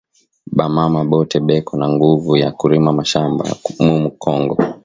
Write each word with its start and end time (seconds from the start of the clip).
Ba 0.55 0.65
mama 0.75 1.01
bote 1.11 1.37
beko 1.47 1.73
na 1.79 1.87
nguvu 1.93 2.31
ya 2.43 2.49
kurima 2.59 2.89
mashamba 2.99 3.45
mu 4.01 4.09
kongo 4.23 4.55